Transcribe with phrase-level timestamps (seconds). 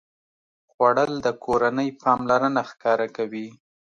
[0.71, 3.47] خوړل د کورنۍ پاملرنه ښکاره کوي